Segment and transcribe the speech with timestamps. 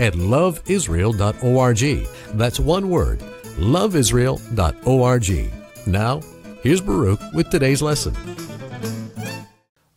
[0.00, 2.08] at loveisrael.org.
[2.36, 3.20] That's one word,
[3.58, 5.52] loveisrael.org.
[5.86, 6.20] Now,
[6.62, 8.16] here's Baruch with today's lesson.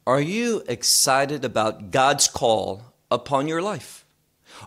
[0.06, 4.06] Are you excited about God's call upon your life?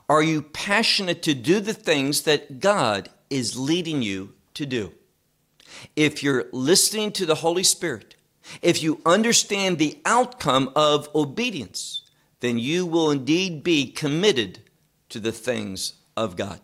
[0.08, 4.92] Are you passionate to do the things that God is leading you to do?
[5.94, 8.16] If you're listening to the Holy Spirit,
[8.62, 12.02] if you understand the outcome of obedience,
[12.40, 14.60] then you will indeed be committed
[15.08, 16.60] to the things of God.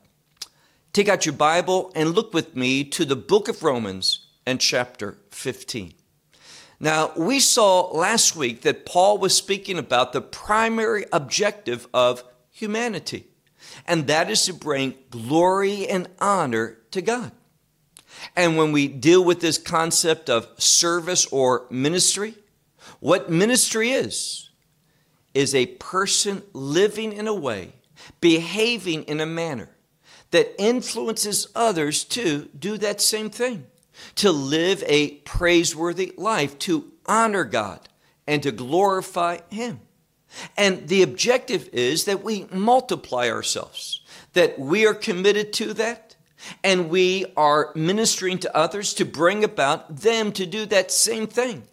[0.92, 5.18] Take out your Bible and look with me to the book of Romans and chapter
[5.30, 5.94] 15.
[6.80, 13.26] Now, we saw last week that Paul was speaking about the primary objective of humanity,
[13.86, 17.30] and that is to bring glory and honor to God.
[18.36, 22.34] And when we deal with this concept of service or ministry,
[23.00, 24.50] what ministry is,
[25.34, 27.74] is a person living in a way,
[28.20, 29.70] behaving in a manner
[30.30, 33.66] that influences others to do that same thing,
[34.16, 37.80] to live a praiseworthy life, to honor God
[38.26, 39.80] and to glorify Him.
[40.56, 44.00] And the objective is that we multiply ourselves,
[44.32, 46.16] that we are committed to that,
[46.64, 51.64] and we are ministering to others to bring about them to do that same thing.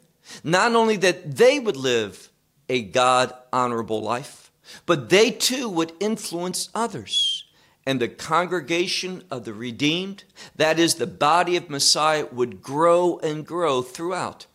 [0.44, 2.30] Not only that they would live
[2.68, 4.49] a God honorable life,
[4.86, 7.46] but they too would influence others.
[7.86, 10.24] And the congregation of the redeemed,
[10.56, 14.46] that is the body of Messiah, would grow and grow throughout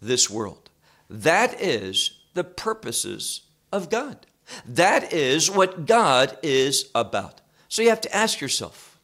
[0.00, 0.70] this world.
[1.08, 4.26] That is the purposes of God.
[4.66, 7.40] That is what God is about.
[7.68, 8.98] So you have to ask yourself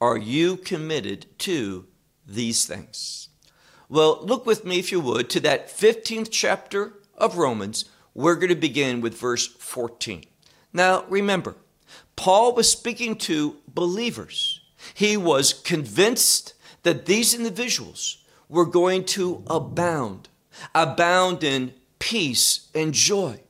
[0.00, 1.86] are you committed to
[2.26, 3.28] these things?
[3.88, 7.86] Well, look with me, if you would, to that 15th chapter of Romans.
[8.16, 10.24] We're going to begin with verse 14.
[10.72, 11.54] Now, remember,
[12.16, 14.62] Paul was speaking to believers.
[14.94, 20.30] He was convinced that these individuals were going to abound,
[20.74, 23.40] abound in peace and joy,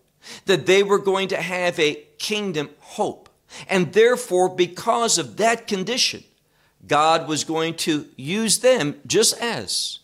[0.46, 3.28] that they were going to have a kingdom hope.
[3.68, 6.24] And therefore, because of that condition,
[6.84, 10.00] God was going to use them just as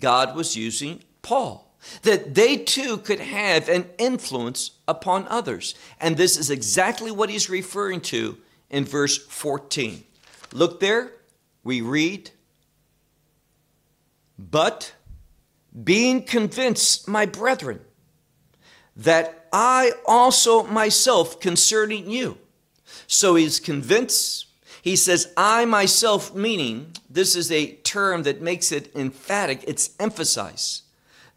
[0.00, 1.73] God was using Paul.
[2.02, 5.74] That they too could have an influence upon others.
[6.00, 8.38] And this is exactly what he's referring to
[8.70, 10.04] in verse 14.
[10.52, 11.12] Look there,
[11.62, 12.30] we read,
[14.38, 14.94] But
[15.82, 17.80] being convinced, my brethren,
[18.96, 22.38] that I also myself concerning you.
[23.06, 24.44] So he's convinced
[24.84, 30.83] he says, I myself, meaning, this is a term that makes it emphatic, it's emphasized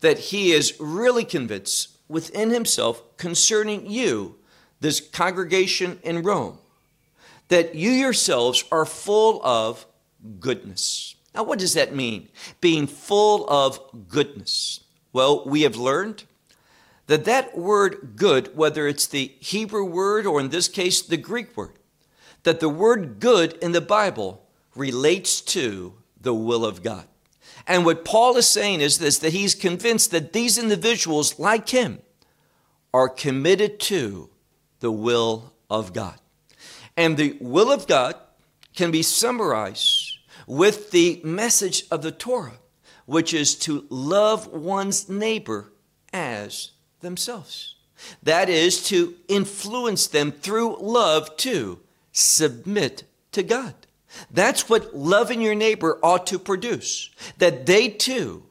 [0.01, 4.35] that he is really convinced within himself concerning you,
[4.79, 6.59] this congregation in Rome,
[7.49, 9.85] that you yourselves are full of
[10.39, 11.15] goodness.
[11.33, 12.29] Now, what does that mean?
[12.61, 14.81] Being full of goodness.
[15.13, 16.23] Well, we have learned
[17.07, 21.55] that that word good, whether it's the Hebrew word or in this case the Greek
[21.55, 21.73] word,
[22.43, 24.43] that the word good in the Bible
[24.75, 27.07] relates to the will of God.
[27.67, 31.99] And what Paul is saying is this that he's convinced that these individuals, like him,
[32.93, 34.29] are committed to
[34.79, 36.17] the will of God.
[36.95, 38.15] And the will of God
[38.73, 40.17] can be summarized
[40.47, 42.59] with the message of the Torah,
[43.05, 45.73] which is to love one's neighbor
[46.13, 47.75] as themselves.
[48.23, 51.79] That is to influence them through love to
[52.11, 53.86] submit to God.
[54.31, 58.43] That's what loving your neighbor ought to produce, that they too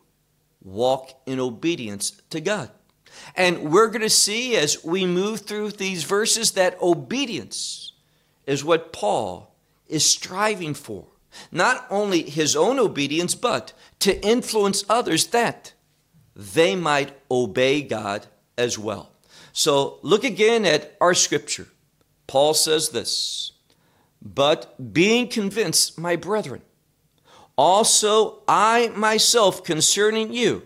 [0.62, 2.70] walk in obedience to God.
[3.34, 7.92] And we're going to see as we move through these verses that obedience
[8.46, 9.54] is what Paul
[9.88, 11.06] is striving for.
[11.52, 15.72] Not only his own obedience, but to influence others that
[16.34, 18.26] they might obey God
[18.56, 19.12] as well.
[19.52, 21.68] So look again at our scripture.
[22.26, 23.52] Paul says this
[24.34, 26.62] but being convinced, my brethren,
[27.56, 30.62] also I myself concerning you,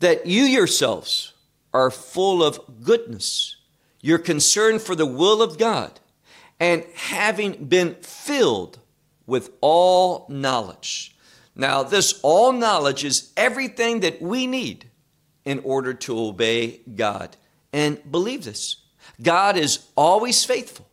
[0.00, 1.32] that you yourselves
[1.72, 3.56] are full of goodness,
[4.00, 6.00] your concern for the will of God,
[6.60, 8.78] and having been filled
[9.26, 11.16] with all knowledge.
[11.56, 14.90] Now, this all knowledge is everything that we need
[15.44, 17.36] in order to obey God.
[17.72, 18.76] And believe this
[19.20, 20.86] God is always faithful,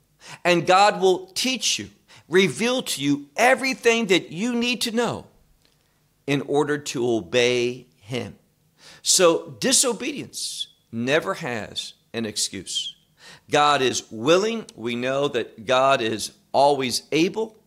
[0.44, 1.90] and God will teach you,
[2.28, 5.26] reveal to you everything that you need to know
[6.28, 8.36] in order to obey Him.
[9.02, 12.96] So, disobedience never has an excuse.
[13.50, 14.66] God is willing.
[14.76, 17.58] We know that God is always able.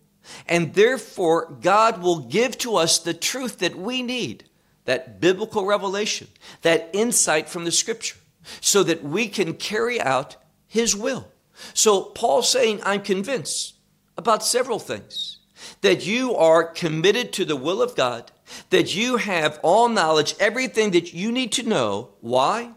[0.49, 4.45] And therefore, God will give to us the truth that we need
[4.85, 6.29] that biblical revelation,
[6.63, 8.17] that insight from the scripture,
[8.61, 10.37] so that we can carry out
[10.67, 11.29] His will.
[11.73, 13.75] So, Paul's saying, I'm convinced
[14.17, 15.39] about several things
[15.81, 18.31] that you are committed to the will of God,
[18.71, 22.11] that you have all knowledge, everything that you need to know.
[22.21, 22.73] Why?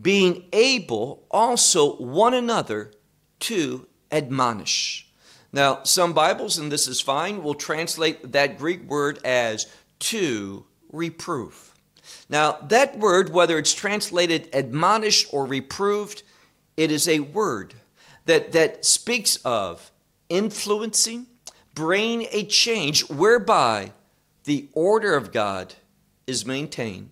[0.00, 2.92] Being able also one another
[3.40, 5.08] to admonish.
[5.52, 9.66] Now, some Bibles, and this is fine, will translate that Greek word as
[10.00, 11.74] to reprove.
[12.28, 16.22] Now, that word, whether it's translated admonished or reproved,
[16.80, 17.74] it is a word
[18.24, 19.90] that, that speaks of
[20.28, 21.26] influencing,
[21.74, 23.92] bringing a change whereby
[24.44, 25.74] the order of God
[26.26, 27.10] is maintained,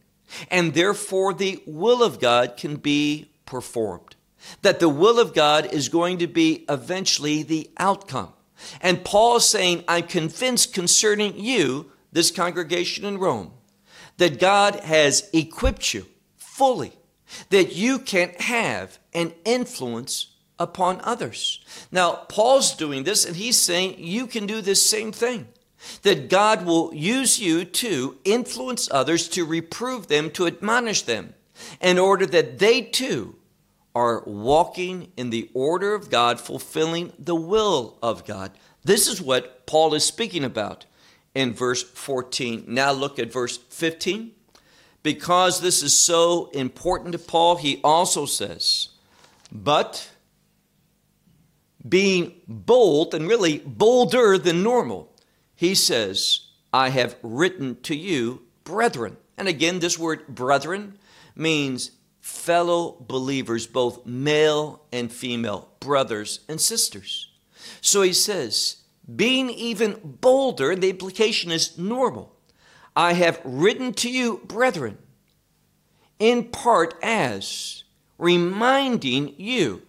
[0.51, 4.15] and therefore the will of God can be performed
[4.63, 8.33] that the will of God is going to be eventually the outcome.
[8.81, 13.53] And Paul is saying, I'm convinced concerning you, this congregation in Rome,
[14.17, 16.07] that God has equipped you
[16.37, 16.93] fully,
[17.51, 20.29] that you can have an influence
[20.59, 21.61] upon others.
[21.93, 25.49] Now, Paul's doing this, and he's saying you can do this same thing.
[26.03, 31.35] That God will use you to influence others, to reprove them, to admonish them,
[31.81, 33.37] in order that they too
[33.95, 38.51] are walking in the order of God, fulfilling the will of God.
[38.85, 40.87] This is what Paul is speaking about
[41.35, 42.65] in verse 14.
[42.67, 44.33] Now look at verse 15.
[45.09, 48.91] Because this is so important to Paul, he also says,
[49.51, 50.07] But
[51.89, 55.11] being bold, and really bolder than normal,
[55.55, 56.41] he says,
[56.75, 59.17] I have written to you, brethren.
[59.39, 60.99] And again, this word brethren
[61.35, 67.31] means fellow believers, both male and female, brothers and sisters.
[67.81, 68.83] So he says,
[69.17, 72.38] being even bolder, the implication is normal.
[72.99, 74.99] I have written to you, brethren,
[76.19, 77.85] in part as
[78.19, 79.83] reminding you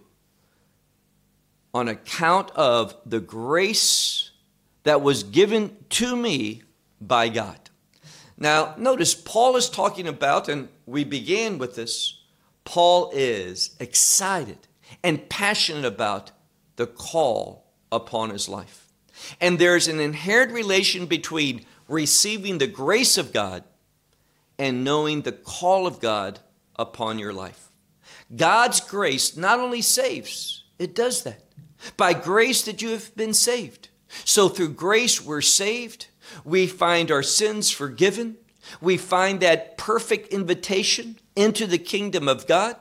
[1.74, 4.30] on account of the grace
[4.84, 6.62] that was given to me
[7.00, 7.58] by God.
[8.38, 12.20] Now, notice Paul is talking about, and we began with this,
[12.62, 14.68] Paul is excited
[15.02, 16.30] and passionate about
[16.76, 18.89] the call upon his life.
[19.40, 23.64] And there's an inherent relation between receiving the grace of God
[24.58, 26.38] and knowing the call of God
[26.76, 27.68] upon your life.
[28.34, 31.42] God's grace not only saves, it does that.
[31.96, 33.88] By grace that you have been saved.
[34.24, 36.08] So through grace we're saved.
[36.44, 38.36] We find our sins forgiven.
[38.80, 42.76] We find that perfect invitation into the kingdom of God.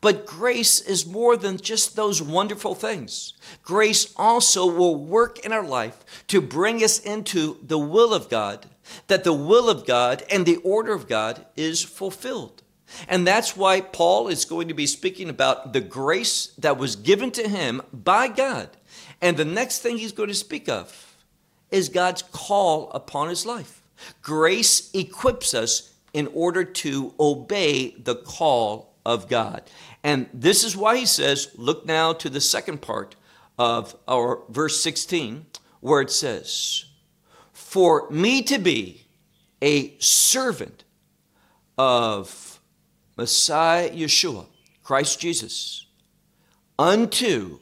[0.00, 3.32] But grace is more than just those wonderful things.
[3.62, 8.66] Grace also will work in our life to bring us into the will of God,
[9.08, 12.62] that the will of God and the order of God is fulfilled.
[13.08, 17.30] And that's why Paul is going to be speaking about the grace that was given
[17.32, 18.70] to him by God.
[19.20, 21.16] And the next thing he's going to speak of
[21.70, 23.82] is God's call upon his life.
[24.22, 29.62] Grace equips us in order to obey the call of God.
[30.02, 33.16] And this is why he says, look now to the second part
[33.58, 35.46] of our verse 16,
[35.80, 36.84] where it says,
[37.52, 39.06] For me to be
[39.60, 40.84] a servant
[41.76, 42.60] of
[43.16, 44.46] Messiah Yeshua,
[44.82, 45.86] Christ Jesus,
[46.78, 47.58] unto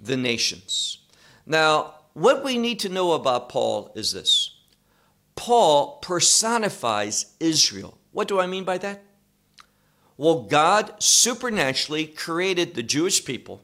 [0.00, 0.98] the nations.
[1.46, 4.56] Now, what we need to know about Paul is this
[5.36, 7.96] Paul personifies Israel.
[8.10, 9.04] What do I mean by that?
[10.18, 13.62] Well, God supernaturally created the Jewish people,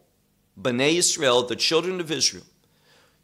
[0.59, 2.45] Bnei Israel, the children of Israel,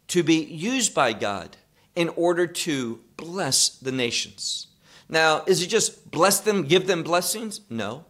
[0.09, 1.57] to be used by God
[1.95, 4.67] in order to bless the nations.
[5.09, 7.61] Now, is it just bless them, give them blessings?
[7.71, 8.05] No.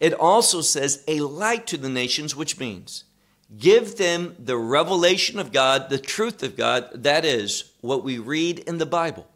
[0.00, 3.04] It also says a light to the nations, which means
[3.58, 6.88] give them the revelation of God, the truth of God.
[6.94, 9.26] That is what we read in the Bible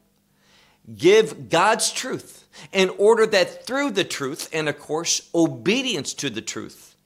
[0.97, 6.43] give God's truth in order that through the truth and of course obedience to the
[6.43, 6.97] truth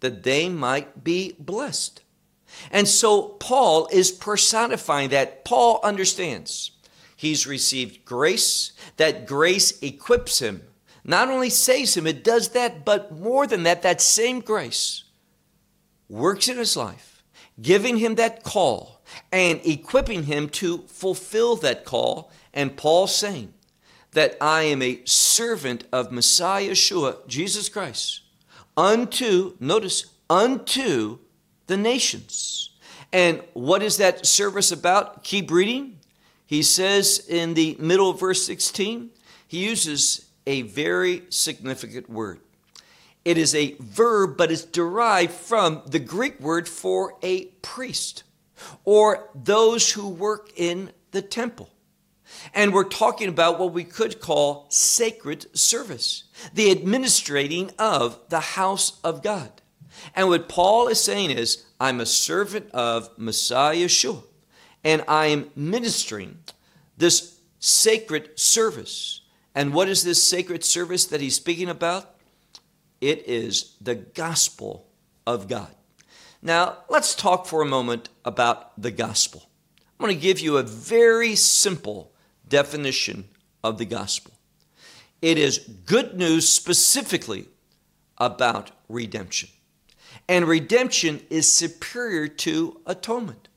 [0.00, 2.02] that they might be blessed.
[2.70, 5.44] And so Paul is personifying that.
[5.44, 6.72] Paul understands
[7.16, 10.62] he's received grace, that grace equips him,
[11.04, 15.04] not only saves him, it does that, but more than that, that same grace
[16.08, 17.22] works in his life,
[17.60, 19.00] giving him that call
[19.30, 22.32] and equipping him to fulfill that call.
[22.56, 23.52] And Paul saying
[24.12, 28.22] that I am a servant of Messiah Yeshua, Jesus Christ,
[28.76, 31.18] unto, notice, unto
[31.66, 32.70] the nations.
[33.12, 35.22] And what is that service about?
[35.22, 35.98] Keep reading.
[36.46, 39.10] He says in the middle of verse 16,
[39.46, 42.40] he uses a very significant word.
[43.24, 48.22] It is a verb, but it's derived from the Greek word for a priest
[48.84, 51.68] or those who work in the temple.
[52.54, 56.24] And we're talking about what we could call sacred service,
[56.54, 59.50] the administrating of the house of God.
[60.14, 64.22] And what Paul is saying is, I'm a servant of Messiah Yeshua,
[64.84, 66.38] and I am ministering
[66.96, 69.22] this sacred service.
[69.54, 72.14] And what is this sacred service that he's speaking about?
[73.00, 74.86] It is the gospel
[75.26, 75.74] of God.
[76.42, 79.48] Now, let's talk for a moment about the gospel.
[79.98, 82.12] I'm going to give you a very simple
[82.48, 83.28] definition
[83.62, 84.32] of the gospel
[85.22, 87.48] it is good news specifically
[88.18, 89.48] about redemption.
[90.28, 93.48] And redemption is superior to atonement.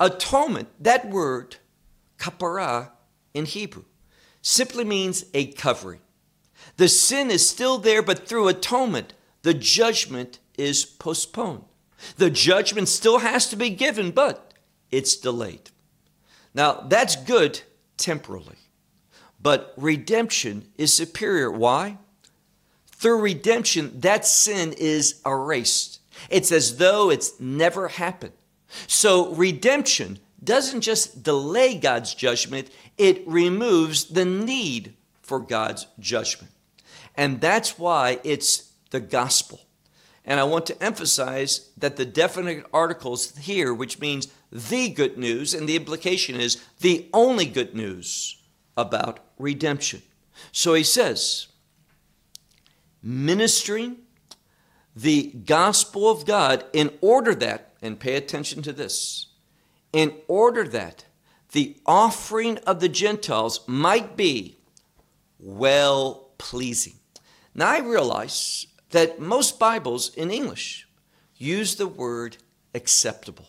[0.00, 1.56] Atonement, that word,
[2.18, 2.90] kapara
[3.34, 3.84] in Hebrew,
[4.42, 6.00] simply means a covering.
[6.76, 9.12] The sin is still there, but through atonement,
[9.42, 11.64] the judgment is postponed.
[12.16, 14.52] The judgment still has to be given, but
[14.90, 15.70] it's delayed.
[16.54, 17.62] Now, that's good
[17.96, 18.56] temporally,
[19.40, 21.50] but redemption is superior.
[21.50, 21.98] Why?
[22.86, 26.00] Through redemption, that sin is erased.
[26.30, 28.32] It's as though it's never happened.
[28.86, 36.52] So, redemption doesn't just delay God's judgment, it removes the need for God's judgment.
[37.16, 39.60] And that's why it's the gospel.
[40.26, 45.54] And I want to emphasize that the definite articles here, which means the good news,
[45.54, 48.36] and the implication is the only good news
[48.76, 50.02] about redemption.
[50.50, 51.46] So he says,
[53.02, 53.98] ministering
[54.96, 59.26] the gospel of God in order that, and pay attention to this,
[59.92, 61.04] in order that
[61.52, 64.56] the offering of the Gentiles might be
[65.38, 66.94] well pleasing.
[67.54, 68.66] Now I realize
[68.96, 70.88] that most Bibles in English
[71.36, 72.38] use the word
[72.74, 73.48] acceptable.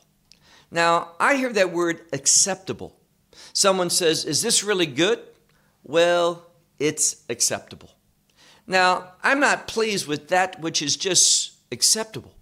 [0.70, 3.00] Now I hear that word acceptable.
[3.54, 5.20] Someone says, Is this really good?
[5.84, 6.48] Well,
[6.80, 7.92] it's acceptable.
[8.70, 12.34] Now, I'm not pleased with that which is just acceptable.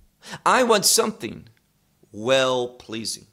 [0.44, 1.48] I want something
[2.12, 3.28] well pleasing.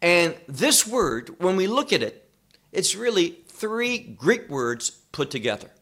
[0.00, 2.30] And this word, when we look at it,
[2.70, 5.72] it's really three Greek words put together.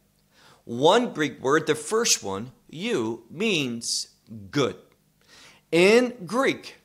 [0.64, 4.08] One Greek word, the first one, eu, means
[4.50, 4.76] good.
[5.70, 6.76] In Greek,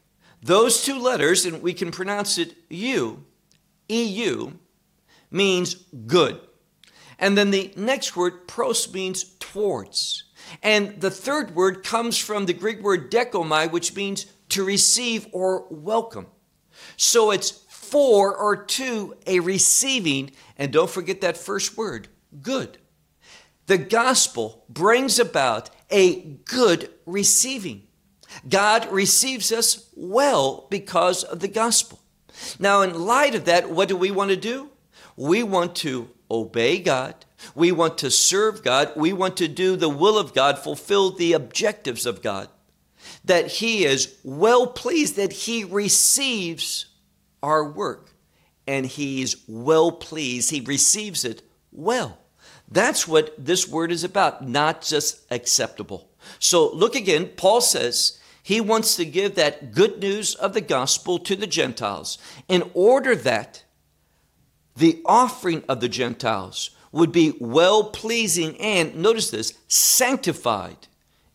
[0.41, 3.23] those two letters, and we can pronounce it eu,
[3.87, 4.53] eu,
[5.31, 5.75] means
[6.07, 6.39] good.
[7.19, 10.25] And then the next word, pros, means towards.
[10.61, 15.65] And the third word comes from the Greek word dechomai, which means to receive or
[15.69, 16.27] welcome.
[16.97, 22.07] So it's for or to a receiving, and don't forget that first word,
[22.41, 22.77] good.
[23.65, 27.87] The gospel brings about a good receiving.
[28.47, 32.01] God receives us well because of the gospel.
[32.59, 34.69] Now, in light of that, what do we want to do?
[35.15, 37.25] We want to obey God.
[37.55, 38.93] We want to serve God.
[38.95, 42.49] We want to do the will of God, fulfill the objectives of God.
[43.23, 46.87] That He is well pleased, that He receives
[47.43, 48.11] our work,
[48.65, 50.49] and He's well pleased.
[50.49, 52.17] He receives it well.
[52.73, 56.09] That's what this word is about, not just acceptable.
[56.39, 61.19] So look again, Paul says he wants to give that good news of the gospel
[61.19, 63.63] to the Gentiles in order that
[64.75, 70.87] the offering of the Gentiles would be well pleasing and, notice this, sanctified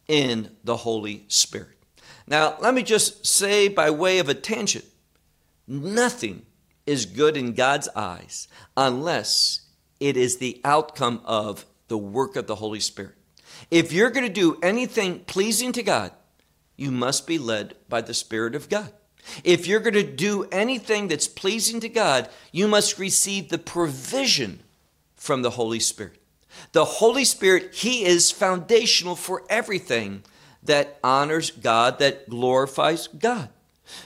[0.09, 1.79] in the Holy Spirit.
[2.27, 4.87] Now, let me just say by way of a tangent
[5.69, 6.47] nothing
[6.85, 9.68] is good in God's eyes unless
[10.01, 13.15] it is the outcome of the work of the Holy Spirit.
[13.71, 16.13] If you're going to do anything pleasing to God,
[16.77, 18.93] you must be led by the Spirit of God.
[19.45, 24.61] If you're going to do anything that's pleasing to God, you must receive the provision
[25.17, 26.21] from the Holy Spirit.
[26.73, 30.23] The Holy Spirit, He is foundational for everything
[30.63, 33.49] that honors God, that glorifies God.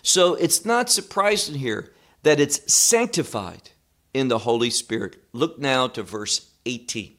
[0.03, 3.71] So it's not surprising here that it's sanctified
[4.15, 5.17] in the Holy Spirit.
[5.33, 7.15] Look now to verse 18.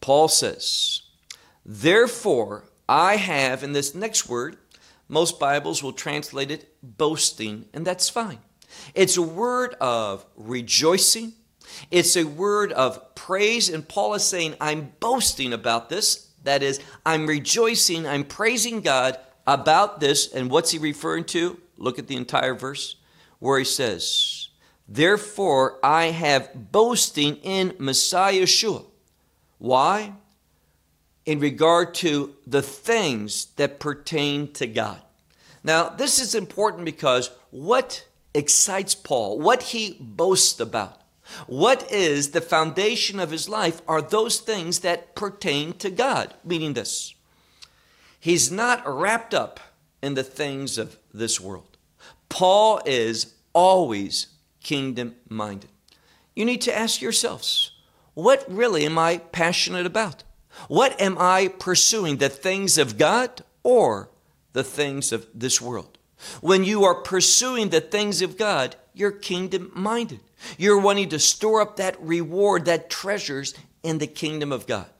[0.00, 1.02] Paul says,
[1.64, 4.56] Therefore, I have, in this next word,
[5.08, 8.38] most Bibles will translate it boasting, and that's fine.
[8.94, 11.34] It's a word of rejoicing,
[11.90, 16.28] it's a word of praise, and Paul is saying, I'm boasting about this.
[16.44, 20.32] That is, I'm rejoicing, I'm praising God about this.
[20.32, 21.60] And what's he referring to?
[21.76, 22.96] Look at the entire verse
[23.38, 24.41] where he says,
[24.92, 28.84] Therefore I have boasting in Messiah Yeshua.
[29.56, 30.12] Why?
[31.24, 35.00] In regard to the things that pertain to God.
[35.64, 41.00] Now, this is important because what excites Paul, what he boasts about,
[41.46, 46.74] what is the foundation of his life are those things that pertain to God, meaning
[46.74, 47.14] this.
[48.20, 49.58] He's not wrapped up
[50.02, 51.78] in the things of this world.
[52.28, 54.26] Paul is always
[54.62, 55.70] kingdom minded.
[56.34, 57.72] You need to ask yourselves,
[58.14, 60.24] what really am I passionate about?
[60.68, 64.10] What am I pursuing, the things of God or
[64.52, 65.98] the things of this world?
[66.40, 70.20] When you are pursuing the things of God, you're kingdom minded.
[70.58, 74.90] You're wanting to store up that reward, that treasures in the kingdom of God.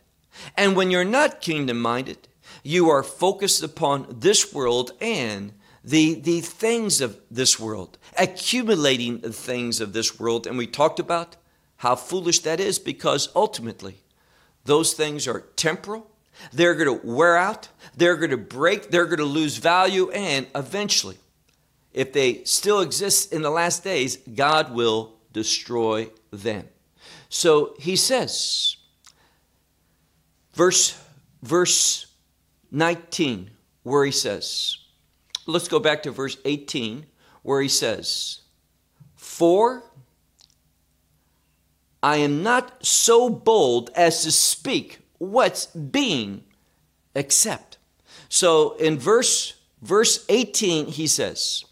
[0.57, 2.29] And when you're not kingdom minded,
[2.63, 5.53] you are focused upon this world and
[5.85, 10.47] the, the things of this world, accumulating the things of this world.
[10.47, 11.37] And we talked about
[11.77, 13.97] how foolish that is because ultimately
[14.65, 16.09] those things are temporal.
[16.53, 17.69] They're going to wear out.
[17.97, 18.91] They're going to break.
[18.91, 20.11] They're going to lose value.
[20.11, 21.19] And eventually,
[21.93, 26.69] if they still exist in the last days, God will destroy them.
[27.29, 28.77] So he says,
[30.55, 30.99] verse,
[31.43, 32.07] verse
[32.71, 33.51] 19,
[33.83, 34.79] where he says,
[35.47, 37.07] let's go back to verse 18,
[37.43, 38.41] where he says,
[39.17, 39.83] For
[42.03, 46.45] I am not so bold as to speak what's being
[47.15, 47.79] except.
[48.29, 51.65] So in verse verse 18 he says,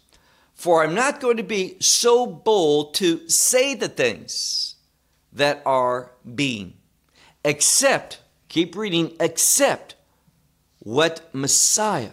[0.53, 4.75] "For I'm not going to be so bold to say the things
[5.33, 6.75] that are being
[7.43, 9.95] except keep reading except
[10.79, 12.11] what Messiah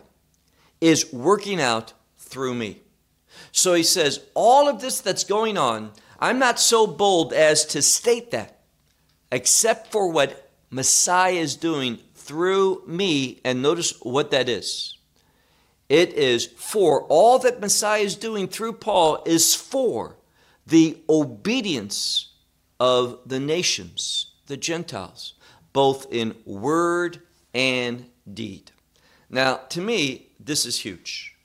[0.81, 2.83] is working out through me."
[3.53, 7.83] So he says, all of this that's going on, I'm not so bold as to
[7.83, 8.61] state that,
[9.31, 13.41] except for what Messiah is doing through me.
[13.45, 14.97] And notice what that is.
[15.89, 20.17] It is for all that Messiah is doing through Paul is for
[20.67, 22.33] the obedience
[22.79, 25.33] of the nations, the Gentiles,
[25.73, 27.23] both in word
[27.55, 28.71] and deed.
[29.31, 31.37] Now, to me, this is huge.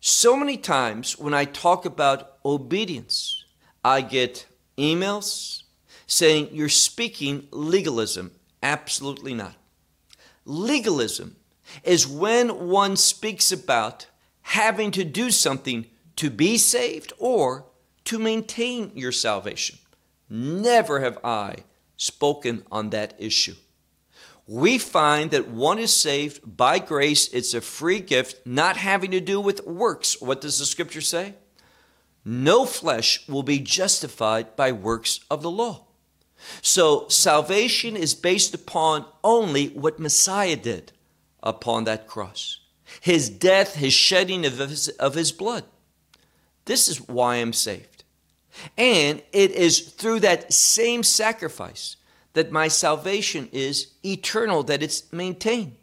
[0.00, 3.44] So many times when I talk about obedience,
[3.84, 5.62] I get emails
[6.06, 8.32] saying you're speaking legalism.
[8.62, 9.54] Absolutely not.
[10.44, 11.36] Legalism
[11.84, 14.06] is when one speaks about
[14.42, 17.64] having to do something to be saved or
[18.04, 19.78] to maintain your salvation.
[20.28, 21.58] Never have I
[21.96, 23.54] spoken on that issue
[24.46, 27.28] we find that one is saved by grace.
[27.28, 30.20] It's a free gift, not having to do with works.
[30.20, 31.34] What does the scripture say?
[32.24, 35.86] No flesh will be justified by works of the law.
[36.60, 40.92] So salvation is based upon only what Messiah did
[41.42, 42.58] upon that cross
[43.00, 45.64] his death, his shedding of his, of his blood.
[46.66, 48.04] This is why I'm saved.
[48.76, 51.96] And it is through that same sacrifice
[52.34, 55.76] that my salvation is eternal, that it's maintained.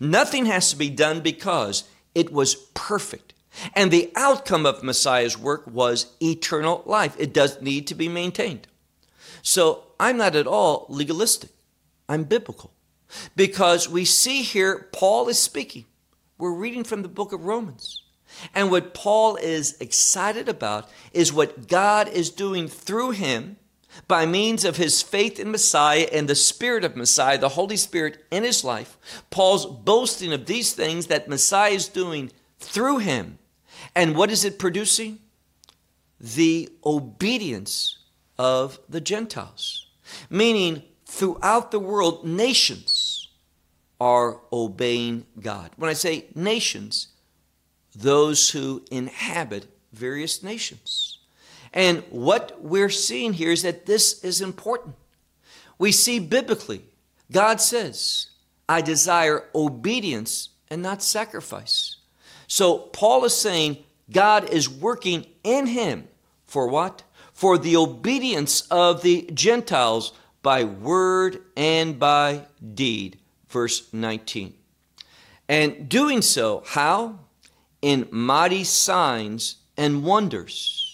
[0.00, 3.34] Nothing has to be done because it was perfect.
[3.74, 7.16] And the outcome of Messiah's work was eternal life.
[7.18, 8.66] It does need to be maintained.
[9.42, 11.50] So I'm not at all legalistic.
[12.08, 12.72] I'm biblical.
[13.34, 15.86] Because we see here, Paul is speaking.
[16.38, 18.02] We're reading from the book of Romans.
[18.54, 23.56] And what Paul is excited about is what God is doing through him
[24.08, 28.24] by means of his faith in Messiah and the Spirit of Messiah, the Holy Spirit
[28.30, 28.98] in his life,
[29.30, 33.38] Paul's boasting of these things that Messiah is doing through him.
[33.94, 35.18] And what is it producing?
[36.20, 37.98] The obedience
[38.38, 39.86] of the Gentiles.
[40.30, 43.28] Meaning, throughout the world, nations
[44.00, 45.70] are obeying God.
[45.76, 47.08] When I say nations,
[47.94, 51.15] those who inhabit various nations.
[51.76, 54.96] And what we're seeing here is that this is important.
[55.78, 56.86] We see biblically,
[57.30, 58.30] God says,
[58.66, 61.98] I desire obedience and not sacrifice.
[62.46, 63.76] So Paul is saying,
[64.10, 66.08] God is working in him
[66.46, 67.02] for what?
[67.34, 73.18] For the obedience of the Gentiles by word and by deed.
[73.50, 74.54] Verse 19.
[75.46, 77.18] And doing so, how?
[77.82, 80.85] In mighty signs and wonders,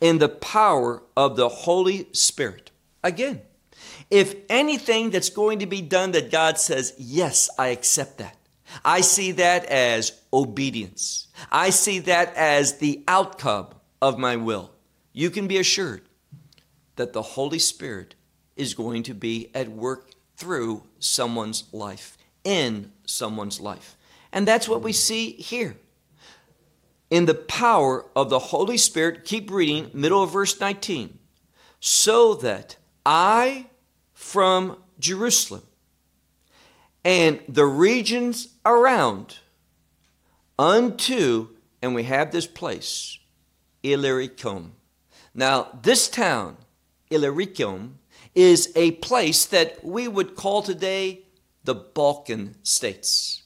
[0.00, 2.70] in the power of the Holy Spirit.
[3.02, 3.42] Again,
[4.10, 8.36] if anything that's going to be done that God says, yes, I accept that.
[8.84, 11.28] I see that as obedience.
[11.50, 13.68] I see that as the outcome
[14.00, 14.70] of my will.
[15.12, 16.02] You can be assured
[16.96, 18.14] that the Holy Spirit
[18.56, 23.96] is going to be at work through someone's life, in someone's life.
[24.32, 25.76] And that's what we see here.
[27.10, 31.18] In the power of the Holy Spirit, keep reading, middle of verse 19.
[31.80, 33.66] So that I
[34.14, 35.62] from Jerusalem
[37.04, 39.38] and the regions around
[40.58, 41.48] unto,
[41.82, 43.18] and we have this place,
[43.82, 44.74] Illyricum.
[45.34, 46.58] Now, this town,
[47.10, 47.98] Illyricum,
[48.34, 51.22] is a place that we would call today
[51.64, 53.42] the Balkan states,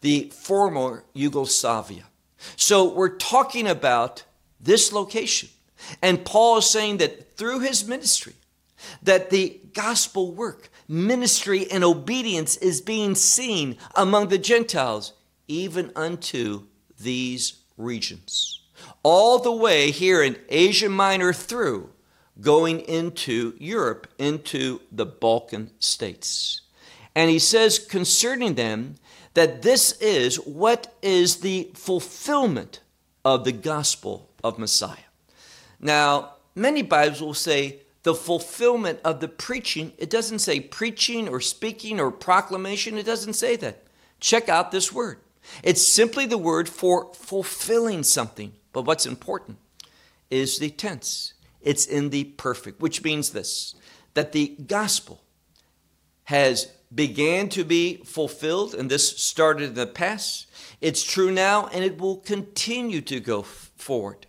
[0.00, 2.04] the former Yugoslavia.
[2.56, 4.24] So we're talking about
[4.60, 5.48] this location.
[6.00, 8.34] And Paul is saying that through his ministry,
[9.02, 15.12] that the gospel work, ministry, and obedience is being seen among the Gentiles,
[15.48, 16.64] even unto
[16.98, 18.60] these regions.
[19.02, 21.90] All the way here in Asia Minor through
[22.40, 26.62] going into Europe, into the Balkan states.
[27.14, 28.96] And he says concerning them
[29.34, 32.80] that this is what is the fulfillment
[33.24, 34.96] of the gospel of Messiah.
[35.80, 39.92] Now, many Bibles will say the fulfillment of the preaching.
[39.98, 42.98] It doesn't say preaching or speaking or proclamation.
[42.98, 43.84] It doesn't say that.
[44.20, 45.18] Check out this word.
[45.62, 48.52] It's simply the word for fulfilling something.
[48.72, 49.58] But what's important
[50.30, 51.34] is the tense.
[51.60, 53.74] It's in the perfect, which means this
[54.14, 55.22] that the gospel
[56.24, 60.46] has began to be fulfilled and this started in the past.
[60.80, 64.26] It's true now and it will continue to go forward.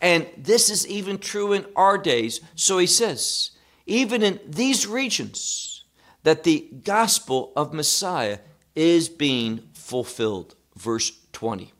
[0.00, 2.40] And this is even true in our days.
[2.54, 3.50] So he says,
[3.86, 5.84] even in these regions,
[6.22, 8.38] that the gospel of Messiah
[8.74, 10.54] is being fulfilled.
[10.74, 11.72] Verse 20.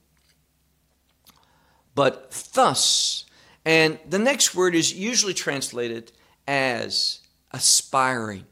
[1.94, 3.24] But thus,
[3.64, 6.12] and the next word is usually translated
[6.46, 7.20] as
[7.52, 8.44] aspiring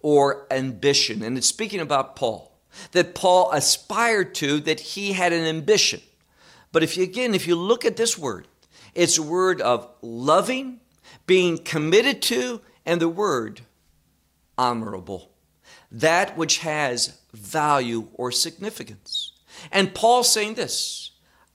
[0.00, 1.22] or ambition.
[1.22, 2.58] And it's speaking about Paul,
[2.92, 6.00] that Paul aspired to, that he had an ambition.
[6.72, 8.46] But if you, again, if you look at this word,
[8.94, 10.80] it's a word of loving,
[11.26, 13.62] being committed to, and the word
[14.56, 15.30] honorable.
[15.90, 19.32] That which has value or significance.
[19.72, 21.09] And Paul saying this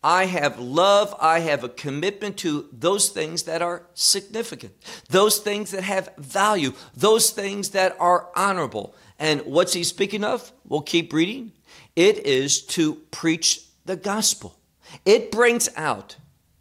[0.05, 4.75] I have love, I have a commitment to those things that are significant,
[5.09, 8.93] those things that have value, those things that are honorable.
[9.17, 10.51] And what's he speaking of?
[10.63, 11.53] We'll keep reading.
[11.95, 14.59] It is to preach the gospel.
[15.05, 16.17] It brings out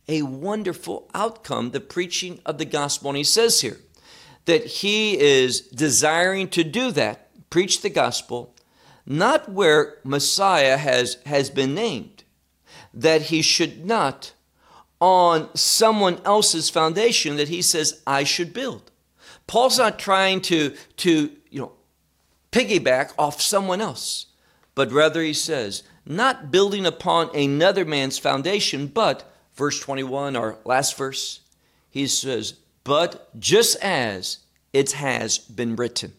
[0.08, 3.10] a wonderful outcome, the preaching of the gospel.
[3.10, 3.76] And he says here
[4.46, 8.54] that he is desiring to do that, preach the gospel,
[9.04, 12.13] not where Messiah has, has been named,
[12.94, 14.32] that he should not
[15.00, 18.90] on someone else's foundation that he says, I should build.
[19.46, 21.72] Paul's not trying to, to you know,
[22.52, 24.26] piggyback off someone else,
[24.74, 30.96] but rather he says, not building upon another man's foundation, but verse 21, our last
[30.96, 31.40] verse,
[31.90, 32.54] he says,
[32.84, 34.38] But just as
[34.72, 36.12] it has been written.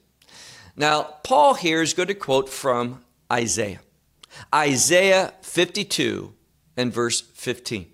[0.75, 3.79] Now, Paul here is going to quote from Isaiah.
[4.53, 6.33] Isaiah 52
[6.77, 7.88] and verse 15.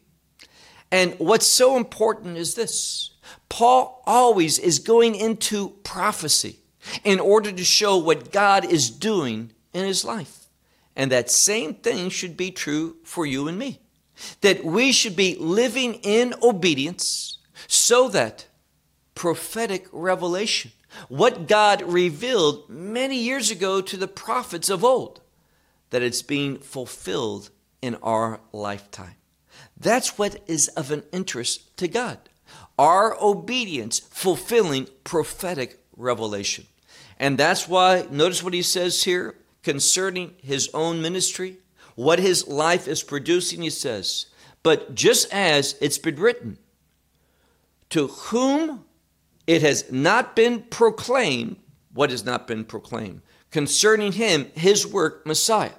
[0.92, 3.12] And what's so important is this
[3.50, 6.60] Paul always is going into prophecy
[7.04, 10.48] in order to show what God is doing in his life.
[10.96, 13.80] And that same thing should be true for you and me
[14.42, 18.48] that we should be living in obedience so that
[19.16, 20.72] prophetic revelation,
[21.10, 25.22] what God revealed many years ago to the prophets of old,
[25.90, 27.50] that it's being fulfilled
[27.82, 29.16] in our lifetime.
[29.78, 32.18] That's what is of an interest to God.
[32.78, 36.66] Our obedience fulfilling prophetic revelation.
[37.20, 41.58] And that's why, notice what he says here concerning his own ministry
[41.96, 44.28] what his life is producing, he says,
[44.64, 46.58] but just as it's been written,
[47.90, 48.86] to whom
[49.48, 51.58] it has not been proclaimed,
[51.94, 55.74] what has not been proclaimed, concerning him, his work, Messiah,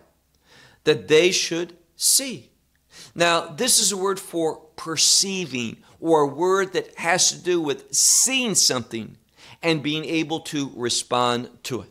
[0.84, 2.50] that they should see.
[3.14, 7.94] Now, this is a word for perceiving, or a word that has to do with
[7.94, 9.16] seeing something
[9.62, 11.88] and being able to respond to it.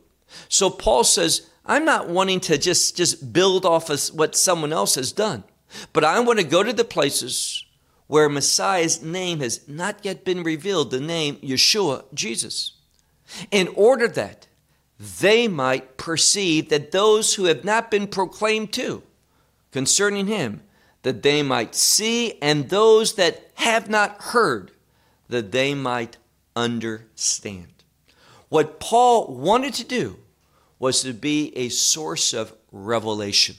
[0.50, 4.96] So Paul says, I'm not wanting to just, just build off of what someone else
[4.96, 5.44] has done,
[5.94, 7.64] but I want to go to the places
[8.08, 12.74] where Messiah's name has not yet been revealed, the name Yeshua, Jesus,
[13.52, 14.48] in order that
[15.00, 19.02] they might perceive that those who have not been proclaimed to
[19.72, 20.62] concerning him,
[21.04, 24.72] that they might see, and those that have not heard,
[25.30, 26.18] that they might
[26.56, 27.68] understand.
[28.50, 30.20] What Paul wanted to do
[30.78, 33.56] was to be a source of revelation,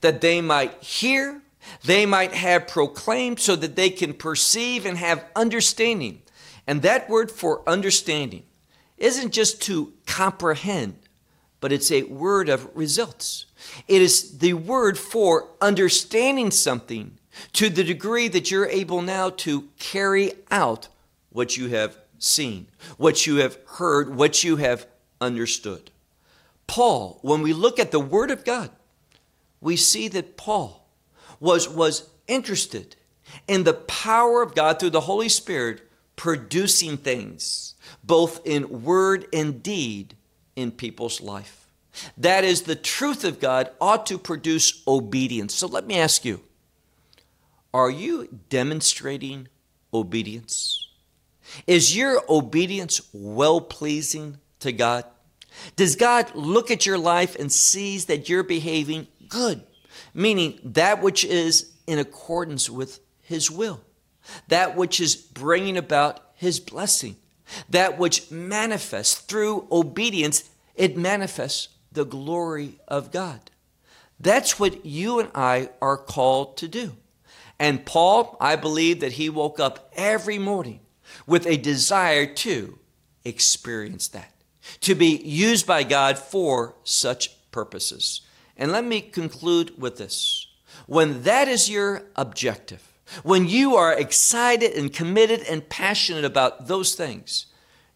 [0.00, 1.42] that they might hear,
[1.84, 6.22] they might have proclaimed, so that they can perceive and have understanding.
[6.66, 8.44] And that word for understanding
[8.96, 10.98] isn't just to comprehend,
[11.60, 13.46] but it's a word of results.
[13.86, 17.18] It is the word for understanding something
[17.54, 20.88] to the degree that you're able now to carry out
[21.30, 22.66] what you have seen,
[22.96, 24.86] what you have heard, what you have
[25.20, 25.90] understood.
[26.66, 28.70] Paul, when we look at the Word of God,
[29.60, 30.86] we see that Paul
[31.40, 32.96] was, was interested
[33.46, 35.82] in the power of God through the Holy Spirit
[36.16, 40.14] producing things, both in word and deed,
[40.58, 41.66] in people's life.
[42.16, 45.54] That is, the truth of God ought to produce obedience.
[45.54, 46.40] So let me ask you
[47.72, 49.48] are you demonstrating
[49.94, 50.88] obedience?
[51.66, 55.04] Is your obedience well pleasing to God?
[55.76, 59.62] Does God look at your life and sees that you're behaving good,
[60.12, 63.80] meaning that which is in accordance with His will,
[64.48, 67.16] that which is bringing about His blessing,
[67.68, 73.50] that which manifests through obedience, it manifests the glory of God.
[74.20, 76.96] That's what you and I are called to do.
[77.58, 80.80] And Paul, I believe that he woke up every morning
[81.26, 82.78] with a desire to
[83.24, 84.32] experience that,
[84.80, 88.20] to be used by God for such purposes.
[88.56, 90.46] And let me conclude with this.
[90.86, 92.87] When that is your objective,
[93.22, 97.46] when you are excited and committed and passionate about those things,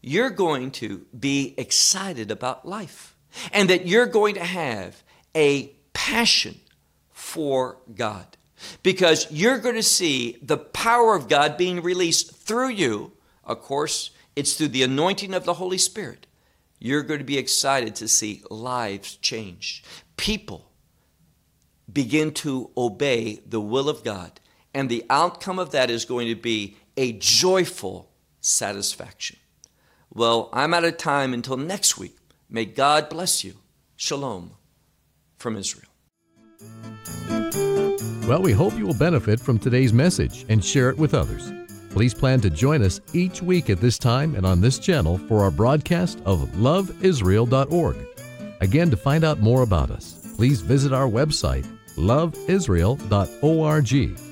[0.00, 3.14] you're going to be excited about life
[3.52, 5.02] and that you're going to have
[5.34, 6.60] a passion
[7.12, 8.26] for God
[8.82, 13.12] because you're going to see the power of God being released through you.
[13.44, 16.26] Of course, it's through the anointing of the Holy Spirit.
[16.78, 19.84] You're going to be excited to see lives change.
[20.16, 20.70] People
[21.92, 24.40] begin to obey the will of God.
[24.74, 29.38] And the outcome of that is going to be a joyful satisfaction.
[30.12, 32.16] Well, I'm out of time until next week.
[32.48, 33.54] May God bless you.
[33.96, 34.52] Shalom
[35.38, 35.88] from Israel.
[38.28, 41.52] Well, we hope you will benefit from today's message and share it with others.
[41.90, 45.42] Please plan to join us each week at this time and on this channel for
[45.42, 47.96] our broadcast of loveisrael.org.
[48.60, 54.31] Again, to find out more about us, please visit our website, loveisrael.org.